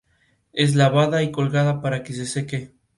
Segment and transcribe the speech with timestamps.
[0.53, 2.73] Es lavada y colgada para que se seque.